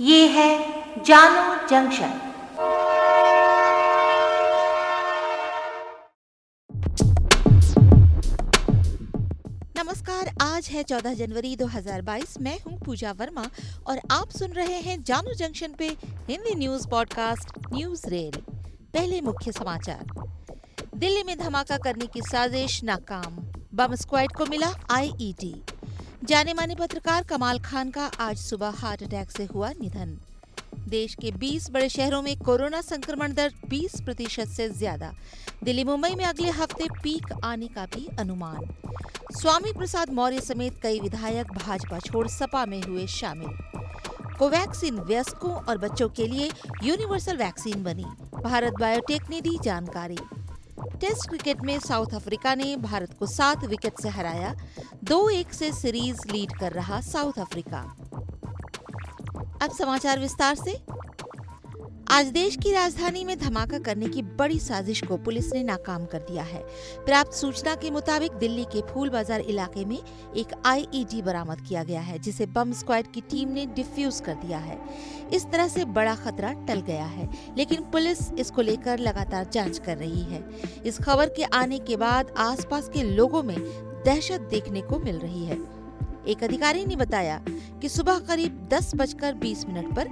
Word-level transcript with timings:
ये 0.00 0.26
है 0.26 0.72
जानो 1.04 1.68
जंक्शन। 1.68 2.20
नमस्कार, 9.78 10.34
आज 10.40 10.68
है 10.68 10.82
14 10.82 11.14
जनवरी 11.14 11.56
2022 11.56 12.40
मैं 12.40 12.58
हूँ 12.60 12.80
पूजा 12.80 13.12
वर्मा 13.12 13.46
और 13.86 14.00
आप 14.10 14.30
सुन 14.30 14.50
रहे 14.50 14.80
हैं 14.80 15.02
जानो 15.02 15.34
जंक्शन 15.34 15.72
पे 15.78 15.88
Hindi 16.28 16.54
news 16.54 16.88
podcast 16.88 17.72
news 17.72 18.06
rail. 18.06 18.40
पहले 18.94 19.20
मुख्य 19.20 19.52
समाचार। 19.52 20.04
दिल्ली 20.96 21.22
में 21.22 21.38
धमाका 21.38 21.78
करने 21.78 22.06
की 22.06 22.20
साजिश 22.20 22.84
नाकाम। 22.84 23.36
बम 23.74 23.94
स्क्वाड 23.94 24.32
को 24.32 24.46
मिला 24.46 24.72
आईईडी। 24.90 25.62
जाने 26.24 26.52
माने 26.54 26.74
पत्रकार 26.74 27.22
कमाल 27.22 27.58
खान 27.60 27.90
का 27.90 28.04
आज 28.20 28.36
सुबह 28.38 28.74
हार्ट 28.76 29.02
अटैक 29.02 29.30
से 29.30 29.44
हुआ 29.44 29.70
निधन। 29.72 30.16
देश 30.88 31.14
के 31.14 31.30
20 31.32 31.68
बड़े 31.70 31.88
शहरों 31.88 32.20
में 32.22 32.36
कोरोना 32.38 32.80
संक्रमण 32.80 33.32
दर 33.34 33.52
20 33.70 34.00
प्रतिशत 34.04 34.48
से 34.48 34.68
ज़्यादा। 34.68 35.12
दिल्ली, 35.64 35.84
मुंबई 35.84 36.14
में 36.14 36.24
अगले 36.24 36.50
हफ़्ते 36.50 36.86
पीक 37.02 37.32
आने 37.44 37.66
का 37.66 37.84
भी 37.86 38.06
अनुमान। 38.20 38.64
स्वामी 39.32 39.72
प्रसाद 39.72 40.12
मौर्य 40.12 40.40
समेत 40.40 40.78
कई 40.82 41.00
विधायक 41.00 41.52
भाजपा 41.54 41.98
छोड़ 41.98 42.26
सपा 42.28 42.64
में 42.66 42.80
हुए 42.82 43.06
शामिल। 43.06 43.82
कोवैक्सीन 44.38 44.98
वयस्कों 45.00 45.52
और 45.52 45.78
बच्चों 45.78 46.08
के 46.10 46.26
लिए 46.26 46.50
यूनिवर्सल 46.84 47.36
वैक्सीन 47.36 47.84
बनी। 47.84 48.06
भारत 48.42 48.80
बायोटेक 48.80 49.30
ने 49.30 49.40
दी 49.40 49.58
जानकारी। 49.64 50.18
टेस्ट 51.04 51.28
क्रिकेट 51.28 51.60
में 51.60 51.78
साउथ 51.78 52.14
अफ्रीका 52.14 52.54
ने 52.54 52.76
भारत 52.76 53.10
को 53.18 53.26
सात 53.26 53.64
विकेट 53.64 53.92
से 54.02 54.08
हराया, 54.08 54.54
दो 55.04 55.28
एक 55.28 55.52
से 55.54 55.72
सीरीज़ 55.72 56.32
लीड 56.32 56.52
कर 56.58 56.72
रहा 56.72 57.00
साउथ 57.00 57.32
अफ्रीका। 57.38 57.78
अब 59.62 59.72
समाचार 59.78 60.18
विस्तार 60.18 60.54
से। 60.54 60.93
आज 62.10 62.26
देश 62.26 62.56
की 62.56 62.72
राजधानी 62.72 63.22
में 63.24 63.36
धमाका 63.38 63.78
करने 63.78 64.06
की 64.06 64.22
बड़ी 64.38 64.58
साजिश 64.60 65.00
को 65.02 65.16
पुलिस 65.16 65.52
ने 65.52 65.62
नाकाम 65.62 66.04
कर 66.04 66.18
दिया 66.20 66.42
है। 66.42 66.58
प्राप्त 67.06 67.32
सूचना 67.32 67.74
के 67.74 67.90
मुताबिक 67.90 68.32
दिल्ली 68.32 68.64
के 68.64 68.80
फूल 68.88 69.10
बाज़ार 69.10 69.40
इलाके 69.40 69.84
में 69.84 69.96
एक 69.96 70.52
आईईडी 70.66 71.22
बरामद 71.22 71.60
किया 71.60 71.84
गया 71.84 72.00
है, 72.00 72.18
जिसे 72.18 72.46
बम 72.46 72.72
स्क्वाड 72.72 73.10
की 73.12 73.20
टीम 73.20 73.48
ने 73.48 73.66
डिफ्यूज 73.66 74.20
कर 74.20 74.34
दिया 74.34 74.58
है। 74.58 74.78
इस 75.32 75.46
तरह 75.46 75.68
से 75.68 75.84
बड़ा 75.84 76.14
खतरा 76.14 76.52
टल 76.68 76.80
गया 76.80 77.04
है, 77.04 77.28
लेकिन 77.56 77.82
पुलिस 77.82 78.32
इसको 78.32 78.62
लेकर 78.62 78.98
लगातार 78.98 79.48
जाँच 79.52 79.78
कर 79.78 79.96
रही 79.96 80.22
है। 80.24 80.44
इस 80.86 80.98
खबर 80.98 81.28
के 81.28 81.44
आने 81.54 81.78
के 81.78 81.96
बाद 81.96 82.34
आसपास 82.38 82.88
के 82.88 83.02
लोगों 83.04 83.42
में 83.42 83.56
दहशत 84.06 84.48
देखने 84.50 84.80
को 84.80 84.98
मिल 84.98 85.18
रही 85.18 85.44
है। 85.44 85.58
एक 86.28 86.44
अधिकारी 86.44 86.84
ने 86.84 86.96
बताया 86.96 87.42
कि 87.80 87.88
सुबह 87.88 88.18
करीब 88.18 88.68
दस 88.72 88.94
बजकर 88.94 89.34
बीस 89.34 89.66
मिनट 89.68 89.94
पर 89.96 90.08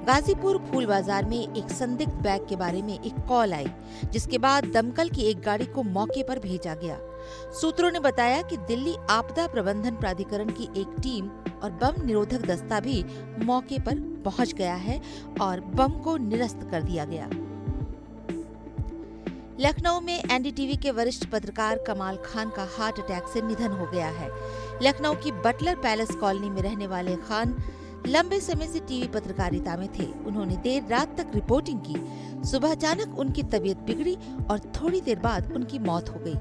गाजीपुर 0.00 0.56
फूल 0.60 0.86
बाज़ार 0.86 1.24
में 1.24 1.38
एक 1.38 1.70
संदिग्ध 1.70 2.12
बैग 2.22 2.46
के 2.48 2.56
बारे 2.56 2.80
में 2.82 2.92
एक 2.94 3.14
कॉल 3.28 3.52
आई, 3.52 3.66
जिसके 4.12 4.38
बाद 4.38 4.64
दमकल 4.66 5.08
की 5.08 5.22
एक 5.22 5.40
गाड़ी 5.40 5.64
को 5.66 5.82
मौके 5.82 6.22
पर 6.22 6.38
भेजा 6.38 6.74
गया। 6.74 6.96
सूत्रों 7.60 7.90
ने 7.90 8.00
बताया 8.00 8.40
कि 8.42 8.56
दिल्ली 8.68 8.94
आपदा 9.10 9.46
प्रबंधन 9.46 9.96
प्राधिकरण 9.96 10.50
की 10.50 10.68
एक 10.80 10.94
टीम 11.02 11.28
और 11.62 11.70
बम 11.82 12.02
निरोधक 12.06 12.46
दस्ता 12.46 12.80
भी 12.80 13.04
मौके 13.44 13.78
पर 13.78 13.98
पहुँच 14.24 14.52
गया 14.52 14.74
है 14.76 15.00
और 15.40 15.60
बम 15.74 16.00
को 16.00 16.16
निरस्त 16.18 16.66
कर 16.70 16.82
दिया 16.82 17.04
गया। 17.04 17.28
लखनऊ 19.60 20.00
में 20.00 20.22
एनडीटीवी 20.22 20.76
के 20.76 20.90
वरिष्ठ 20.90 21.28
पत्रकार 21.30 21.78
कमाल 21.86 22.16
खान 22.24 22.50
का 22.50 22.66
हार्ट 22.76 23.00
अटैक 23.00 23.26
से 23.32 23.42
निधन 23.42 23.72
हो 23.72 23.86
गया 23.86 24.08
है। 24.10 24.30
लखनऊ 24.82 25.14
की 25.14 25.32
बटलर 25.38 25.74
पैलेस 25.74 26.10
कॉलोनी 26.10 26.50
में 26.50 26.62
रहने 26.62 26.86
वाले 26.86 27.16
खान 27.18 27.54
लंबे 28.06 28.40
समय 28.40 28.66
से 28.66 28.78
टीवी 28.78 29.08
पत्रकारिता 29.08 29.76
में 29.76 29.88
थे। 29.98 30.06
उन्होंने 30.26 30.56
देर 30.56 30.82
रात 30.88 31.16
तक 31.18 31.26
रिपोर्टिंग 31.34 31.80
की। 31.80 31.96
सुबह 32.48 32.70
अचानक 32.70 33.18
उनकी 33.18 33.42
तबीयत 33.42 33.78
बिगड़ी 33.78 34.16
और 34.50 34.58
थोड़ी 34.58 35.00
देर 35.00 35.18
बाद 35.18 35.52
उनकी 35.52 35.78
मौत 35.78 36.08
हो 36.08 36.20
गई। 36.20 36.34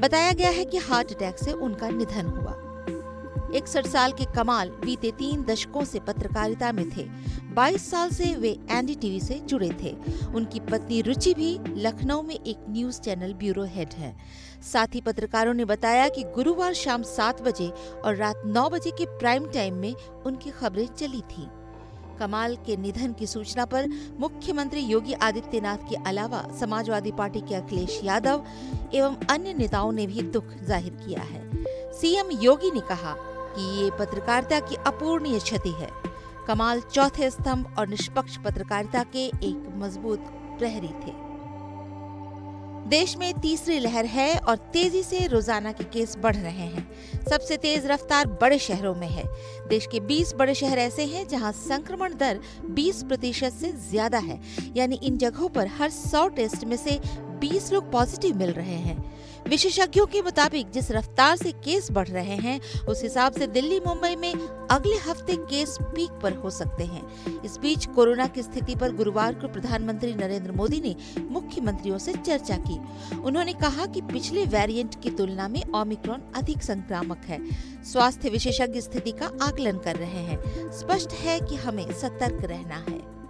बताया 0.00 0.32
गया 0.32 0.50
है 0.50 0.64
कि 0.64 0.78
हार्ट 0.78 1.12
अटैक 1.12 1.38
से 1.38 1.52
उनका 1.52 1.88
निधन 1.88 2.26
हुआ। 2.26 2.71
इकसठ 3.54 3.86
साल 3.86 4.12
के 4.12 4.24
कमाल 4.34 4.68
बीते 4.84 5.10
तीन 5.10 5.42
दशकों 5.44 5.84
से 5.84 6.00
पत्रकारिता 6.00 6.72
में 6.72 6.88
थे। 6.90 7.04
22 7.54 7.90
साल 7.90 8.10
से 8.10 8.34
वे 8.34 8.56
एनडीटीवी 8.70 9.20
से 9.20 9.38
जुड़े 9.40 9.70
थे। 9.82 9.94
उनकी 10.26 10.60
पत्नी 10.60 11.00
रुचि 11.02 11.34
भी 11.34 11.58
लखनऊ 11.76 12.22
में 12.22 12.34
एक 12.34 12.64
न्यूज़ 12.68 13.00
चैनल 13.00 13.32
ब्यूरो 13.34 13.64
हेड 13.64 13.92
है। 13.94 14.14
साथ 14.62 14.94
ही 14.94 15.00
पत्रकारों 15.00 15.54
ने 15.54 15.64
बताया 15.64 16.08
कि 16.08 16.22
गुरुवार 16.34 16.74
शाम 16.74 17.02
सात 17.02 17.42
बजे 17.42 17.68
और 18.04 18.16
रात 18.16 18.42
नौ 18.46 18.68
बजे 18.70 18.90
के 18.90 19.04
प्राइम 19.18 19.46
टाइम 19.46 19.74
में 19.74 19.94
उनकी 20.26 20.50
खबरें 20.50 20.86
चली 20.88 21.20
थी। 21.30 21.48
कमाल 22.18 22.54
के 22.56 22.76
निधन 22.76 23.12
की 23.12 23.26
सूचना 23.26 23.64
पर 23.64 23.88
मुख्यमंत्री 24.20 24.80
योगी 24.80 25.12
आदित्यनाथ 25.22 25.88
के 25.88 25.96
अलावा 26.06 26.44
समाजवादी 26.60 27.12
पार्टी 27.12 27.40
के 27.40 27.54
अखिलेश 27.54 28.00
यादव 28.04 28.44
एवं 28.94 29.16
अन्य 29.30 29.54
नेताओं 29.54 29.92
ने 29.92 30.06
भी 30.06 30.22
दुख 30.22 30.52
ज़ाहिर 30.62 30.92
किया 30.96 31.22
है। 31.22 31.90
सीएम 31.92 32.30
योगी 32.42 32.70
ने 32.70 32.80
कहा 32.88 33.14
कि 33.54 33.64
ये 33.76 33.90
पत्रकारिता 33.90 34.60
की 34.60 34.76
अपूर्णीय 34.86 35.38
क्षति 35.40 35.72
है। 35.72 35.90
कमाल 36.48 36.80
चौथे 36.82 37.30
स्तंभ 37.30 37.74
और 37.78 37.88
निष्पक्ष 37.88 38.36
पत्रकारिता 38.36 39.02
के 39.12 39.26
एक 39.26 39.68
मज़बूत 39.76 40.30
प्रहरी 40.58 40.92
थे। 41.02 41.20
देश 42.88 43.16
में 43.16 43.32
तीसरी 43.40 43.78
लहर 43.78 44.04
है 44.04 44.36
और 44.38 44.56
तेज़ी 44.72 45.02
से 45.02 45.26
रोज़ाना 45.26 45.72
के 45.72 45.84
केस 45.84 46.16
बढ़ 46.18 46.36
रहे 46.36 46.66
हैं। 46.66 46.86
सबसे 47.30 47.56
तेज 47.56 47.86
रफ्तार 47.86 48.26
बड़े 48.40 48.58
शहरों 48.58 48.94
में 48.94 49.06
है। 49.08 49.24
देश 49.68 49.86
के 49.86 50.00
20 50.00 50.34
बड़े 50.34 50.54
शहर 50.54 50.78
ऐसे 50.78 51.04
हैं 51.04 51.26
जहाँ 51.28 51.52
संक्रमण 51.52 52.14
दर 52.14 52.40
20 52.70 53.02
प्रतिशत 53.02 53.52
से 53.52 53.72
ज़्यादा 53.90 54.18
है। 54.18 54.40
यानी 54.76 54.98
इन 55.02 55.18
जगहों 55.18 55.48
पर 55.48 55.66
हर 55.78 55.90
100 55.90 56.26
टेस्ट 56.28 56.64
में 56.64 56.76
से 56.76 56.98
20 57.42 57.72
लोग 57.72 57.92
पॉजिटिव 57.92 58.36
मिल 58.36 58.50
रहे 58.50 58.74
हैं। 58.74 59.12
विशेषज्ञों 59.48 60.06
के 60.06 60.22
मुताबिक 60.22 60.70
जिस 60.70 60.90
रफ्तार 60.90 61.36
से 61.36 61.52
केस 61.52 61.90
बढ़ 61.92 62.08
रहे 62.08 62.36
हैं, 62.36 62.60
उस 62.88 63.02
हिसाब 63.02 63.32
से 63.32 63.46
दिल्ली, 63.46 63.80
मुंबई 63.80 64.16
में 64.16 64.34
अगले 64.70 64.96
हफ़्ते 64.96 65.36
केस 65.36 65.78
पीक 65.82 66.10
पर 66.10 66.32
हो 66.32 66.50
सकते 66.50 66.84
हैं। 66.84 67.42
इस 67.42 67.58
बीच 67.58 67.86
कोरोना 67.86 68.26
की 68.26 68.42
स्थिति 68.42 68.74
पर 68.74 68.92
गुरुवार 68.92 69.34
को 69.34 69.48
प्रधानमंत्री 69.48 70.14
नरेंद्र 70.14 70.52
मोदी 70.52 70.80
ने 70.80 70.96
मुख्यमंत्रियों 71.30 71.98
से 71.98 72.12
चर्चा 72.12 72.56
की। 72.56 72.78
उन्होंने 73.16 73.52
कहा 73.52 73.86
कि 73.86 74.00
पिछले 74.00 74.44
वेरिएंट 74.44 75.02
की 75.02 75.10
तुलना 75.10 75.48
में 75.48 75.62
ओमिक्रॉन 75.74 76.22
अधिक 76.36 76.62
संक्रामक 76.62 77.18
है। 77.24 77.40
स्वास्थ्य 77.84 78.28
विशेषज्ञ 78.28 78.80
स्थिति 78.80 79.10
का 79.10 79.26
आकलन 79.42 79.78
कर 79.78 79.96
रहे 79.96 80.22
हैं। 80.22 80.70
स्पष्ट 80.72 81.12
है 81.12 81.40
कि 81.40 81.56
हमें 81.56 81.92
सतर्क 81.92 82.44
रहना 82.44 82.76
है। 82.76 83.21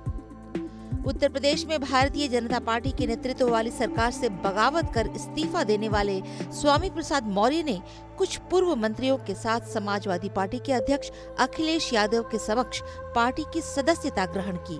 उत्तर 1.06 1.28
प्रदेश 1.28 1.64
में 1.66 1.80
भारतीय 1.80 2.28
जनता 2.28 2.58
पार्टी 2.58 2.90
के 2.90 3.06
नेतृत्व 3.06 3.48
वाली 3.50 3.70
सरकार 3.70 4.10
से 4.10 4.28
बगावत 4.44 4.90
कर 4.94 5.06
इस्तीफा 5.16 5.62
देने 5.64 5.88
वाले 5.88 6.20
स्वामी 6.60 6.90
प्रसाद 6.90 7.28
मौर्य 7.28 7.62
ने 7.62 7.80
कुछ 8.18 8.36
पूर्व 8.50 8.74
मंत्रियों 8.76 9.16
के 9.18 9.34
साथ 9.34 9.66
समाजवादी 9.72 10.28
पार्टी 10.28 10.58
के 10.58 10.72
अध्यक्ष 10.72 11.10
अखिलेश 11.38 11.92
यादव 11.92 12.22
के 12.22 12.38
समक्ष 12.38 12.82
पार्टी 13.14 13.44
की 13.54 13.60
सदस्यता 13.60 14.26
ग्रहण 14.26 14.56
की 14.68 14.78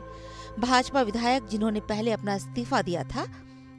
भाजपा 0.61 1.03
विधायक 1.03 1.49
जिन्होंने 1.49 1.81
पहले 1.81 2.13
अपना 2.13 2.35
इस्तीफा 2.35 2.83
दिया 2.83 3.03
था, 3.05 3.27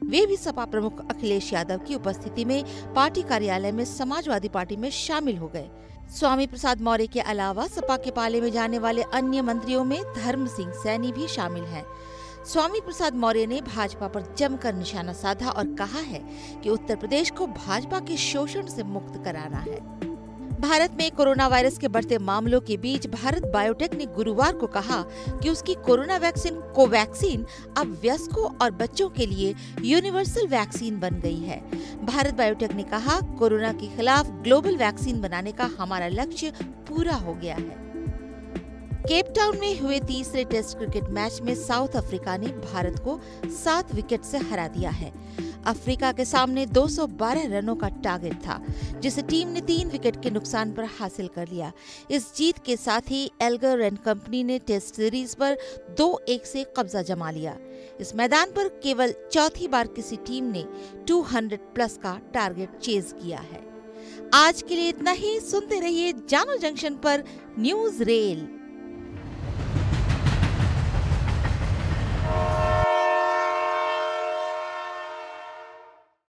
वे 0.04 0.24
भी 0.26 0.36
सपा 0.36 0.64
प्रमुख 0.64 1.00
अखिलेश 1.10 1.52
यादव 1.52 1.78
की 1.78 1.94
उपस्थिति 1.94 2.44
में 2.44 2.62
पार्टी 2.94 3.22
कार्यालय 3.22 3.72
में 3.72 3.84
समाजवादी 3.84 4.48
पार्टी 4.48 4.76
में 4.76 4.90
शामिल 4.90 5.36
हो 5.36 5.48
गए 5.48 5.68
स्वामी 6.18 6.46
प्रसाद 6.46 6.80
मौर्य 6.80 7.06
के 7.06 7.20
अलावा 7.20 7.66
सपा 7.66 7.96
के 7.96 8.10
पाले 8.10 8.40
में 8.40 8.50
जाने 8.52 8.78
वाले 8.78 9.02
अन्य 9.14 9.42
मंत्रियों 9.42 9.84
में 9.84 10.00
धर्म 10.16 10.46
सिंह 10.46 10.72
सैनी 10.82 11.12
भी 11.12 11.28
शामिल 11.28 11.62
हैं। 11.64 11.84
स्वामी 12.46 12.80
प्रसाद 12.80 13.14
मौर्य 13.14 13.46
ने 13.46 13.60
भाजपा 13.66 14.06
पर 14.08 14.24
जमकर 14.38 14.74
निशाना 14.74 15.12
साधा 15.12 15.50
और 15.50 15.74
कहा 15.74 15.98
है 15.98 16.18
कि 16.62 16.70
उत्तर 16.70 16.96
प्रदेश 16.96 17.30
को 17.30 17.46
भाजपा 17.46 18.00
के 18.00 18.16
शोषण 18.16 18.66
से 18.66 18.82
मुक्त 18.82 19.22
कराना 19.24 19.58
है। 19.58 19.78
भारत 20.60 20.96
में 20.98 21.10
कोरोना 21.10 21.46
वायरस 21.48 21.78
के 21.78 21.88
बढ़ते 21.88 22.18
मामलों 22.18 22.60
के 22.60 22.76
बीच 22.76 23.06
भारत 23.06 23.44
बायोटेक 23.44 23.94
ने 23.94 24.06
गुरुवार 24.06 24.52
को 24.52 24.66
कहा 24.66 25.00
कि 25.42 25.48
उसकी 25.50 25.74
कोरोना 25.74 26.16
वैक्सीन, 26.16 26.60
कोवैक्सीन 26.74 27.46
अब 27.78 27.98
वयस्कों 28.02 28.44
और 28.56 28.70
बच्चों 28.72 29.08
के 29.08 29.26
लिए 29.26 29.54
यूनिवर्सल 29.82 30.46
वैक्सीन 30.46 31.00
बन 31.00 31.20
गई 31.20 31.38
है। 31.38 31.60
भारत 32.06 32.34
बायोटेक 32.34 32.72
ने 32.72 32.82
कहा, 32.82 33.20
कोरोना 33.38 33.72
के 33.72 33.86
खिलाफ 33.96 34.30
ग्लोबल 34.42 34.76
वैक्सीन 34.76 35.20
बनाने 35.20 35.52
का 35.52 35.70
हमारा 35.78 36.08
लक्ष्य 36.08 36.52
पूरा 36.62 37.14
हो 37.14 37.34
गया 37.34 37.56
है। 37.56 37.83
केप 39.08 39.26
टाउन 39.36 39.58
में 39.58 39.80
हुए 39.80 40.00
तीसरे 40.00 40.44
टेस्ट 40.44 40.78
क्रिकेट 40.78 41.04
मैच 41.04 41.40
में 41.40 41.54
साउथ 41.54 41.88
अफ्रीका 41.88 42.36
ने 42.36 42.46
भारत 42.46 42.98
को 42.98 43.20
सात 43.46 43.94
विकेट 43.94 44.22
से 44.22 44.38
हरा 44.38 44.68
दिया 44.68 44.90
है। 44.90 45.12
अफ्रीका 45.66 46.12
के 46.12 46.24
सामने 46.24 46.66
212 46.66 47.46
रनों 47.46 47.76
का 47.76 47.88
टारगेट 47.88 48.34
था, 48.34 48.62
जिसे 49.00 49.22
टीम 49.22 49.48
ने 49.48 49.60
तीन 49.60 49.88
विकेट 49.88 50.22
के 50.22 50.30
नुकसान 50.30 50.72
पर 50.72 50.84
हासिल 50.84 51.28
कर 51.28 51.48
लिया। 51.48 51.72
इस 52.10 52.34
जीत 52.36 52.58
के 52.58 52.76
साथ 52.76 53.00
ही 53.00 53.30
एल्गर 53.42 53.80
एंड 53.80 53.98
कंपनी 53.98 54.44
ने 54.44 54.58
टेस्ट 54.58 54.94
सीरीज़ 54.94 55.36
पर 55.36 55.58
दो 55.98 56.20
एक 56.28 56.46
से 56.46 56.64
कब्जा 56.76 57.02
जमा 57.02 57.30
लिया। 57.30 57.56
इस 58.00 58.16
मैदान 58.16 58.50
पर 58.50 58.68
केवल 58.68 59.14
चौथी 59.32 59.68
बार 59.68 59.86
किसी 59.86 60.16
टीम 60.16 60.44
ने 60.44 60.64
200 61.06 61.60
प्लस 61.74 61.98
का 62.02 62.20
टारगेट 62.34 62.78
चेज 62.78 63.14
किया 63.22 63.38
है। 63.38 63.62
आज 64.34 64.62
के 64.62 64.76
लिए 64.76 64.88
इतना 64.88 65.10
ही। 65.10 65.40
सुनते 65.40 65.80
रहिए 65.80 66.12
जानो 66.12 66.56
जंक्शन 66.56 66.94
पर 66.94 67.24
न्यूज़ 67.58 68.02
रेल। 68.02 68.63